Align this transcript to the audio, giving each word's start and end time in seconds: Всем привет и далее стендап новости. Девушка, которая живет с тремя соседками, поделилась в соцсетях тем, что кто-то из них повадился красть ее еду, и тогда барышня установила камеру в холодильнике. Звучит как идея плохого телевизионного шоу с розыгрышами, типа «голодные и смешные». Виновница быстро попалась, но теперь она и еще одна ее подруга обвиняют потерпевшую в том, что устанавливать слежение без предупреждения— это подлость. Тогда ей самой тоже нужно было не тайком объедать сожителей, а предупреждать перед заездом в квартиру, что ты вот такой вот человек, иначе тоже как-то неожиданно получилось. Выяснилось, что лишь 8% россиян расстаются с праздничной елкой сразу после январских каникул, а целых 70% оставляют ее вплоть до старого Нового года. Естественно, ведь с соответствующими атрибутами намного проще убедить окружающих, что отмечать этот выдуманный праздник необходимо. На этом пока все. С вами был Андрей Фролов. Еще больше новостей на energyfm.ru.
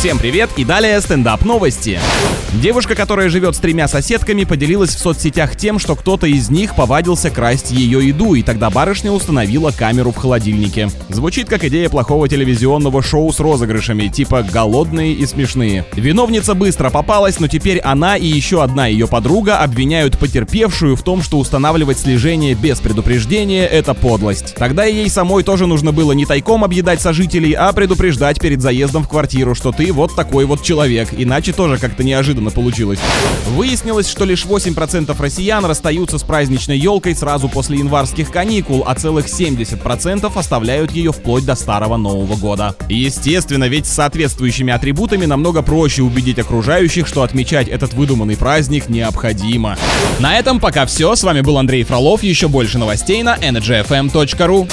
Всем 0.00 0.18
привет 0.18 0.48
и 0.56 0.64
далее 0.64 0.98
стендап 1.02 1.44
новости. 1.44 2.00
Девушка, 2.54 2.94
которая 2.96 3.28
живет 3.28 3.54
с 3.54 3.58
тремя 3.58 3.86
соседками, 3.86 4.44
поделилась 4.44 4.96
в 4.96 4.98
соцсетях 4.98 5.56
тем, 5.56 5.78
что 5.78 5.94
кто-то 5.94 6.26
из 6.26 6.50
них 6.50 6.74
повадился 6.74 7.30
красть 7.30 7.70
ее 7.70 8.08
еду, 8.08 8.34
и 8.34 8.42
тогда 8.42 8.70
барышня 8.70 9.12
установила 9.12 9.70
камеру 9.70 10.10
в 10.10 10.16
холодильнике. 10.16 10.88
Звучит 11.10 11.48
как 11.50 11.64
идея 11.64 11.90
плохого 11.90 12.28
телевизионного 12.28 13.02
шоу 13.02 13.30
с 13.30 13.38
розыгрышами, 13.38 14.08
типа 14.08 14.42
«голодные 14.42 15.12
и 15.12 15.26
смешные». 15.26 15.84
Виновница 15.94 16.54
быстро 16.54 16.88
попалась, 16.90 17.38
но 17.38 17.46
теперь 17.46 17.78
она 17.78 18.16
и 18.16 18.26
еще 18.26 18.64
одна 18.64 18.86
ее 18.86 19.06
подруга 19.06 19.58
обвиняют 19.58 20.18
потерпевшую 20.18 20.96
в 20.96 21.02
том, 21.02 21.22
что 21.22 21.38
устанавливать 21.38 21.98
слежение 21.98 22.54
без 22.54 22.80
предупреждения— 22.80 23.66
это 23.66 23.94
подлость. 23.94 24.54
Тогда 24.56 24.84
ей 24.86 25.08
самой 25.10 25.44
тоже 25.44 25.66
нужно 25.66 25.92
было 25.92 26.12
не 26.12 26.24
тайком 26.26 26.64
объедать 26.64 27.02
сожителей, 27.02 27.52
а 27.52 27.72
предупреждать 27.72 28.40
перед 28.40 28.60
заездом 28.62 29.04
в 29.04 29.08
квартиру, 29.08 29.54
что 29.54 29.70
ты 29.70 29.89
вот 29.90 30.14
такой 30.14 30.44
вот 30.44 30.62
человек, 30.62 31.08
иначе 31.12 31.52
тоже 31.52 31.78
как-то 31.78 32.04
неожиданно 32.04 32.50
получилось. 32.50 32.98
Выяснилось, 33.54 34.08
что 34.08 34.24
лишь 34.24 34.44
8% 34.44 35.14
россиян 35.20 35.64
расстаются 35.64 36.18
с 36.18 36.22
праздничной 36.22 36.78
елкой 36.78 37.14
сразу 37.14 37.48
после 37.48 37.78
январских 37.78 38.30
каникул, 38.30 38.84
а 38.86 38.94
целых 38.94 39.26
70% 39.26 40.30
оставляют 40.34 40.92
ее 40.92 41.12
вплоть 41.12 41.44
до 41.44 41.54
старого 41.54 41.96
Нового 41.96 42.36
года. 42.36 42.74
Естественно, 42.88 43.64
ведь 43.64 43.86
с 43.86 43.92
соответствующими 43.92 44.72
атрибутами 44.72 45.26
намного 45.26 45.62
проще 45.62 46.02
убедить 46.02 46.38
окружающих, 46.38 47.06
что 47.06 47.22
отмечать 47.22 47.68
этот 47.68 47.94
выдуманный 47.94 48.36
праздник 48.36 48.88
необходимо. 48.88 49.76
На 50.18 50.38
этом 50.38 50.60
пока 50.60 50.86
все. 50.86 51.14
С 51.14 51.22
вами 51.22 51.40
был 51.40 51.58
Андрей 51.58 51.84
Фролов. 51.84 52.22
Еще 52.22 52.48
больше 52.48 52.78
новостей 52.78 53.22
на 53.22 53.36
energyfm.ru. 53.36 54.68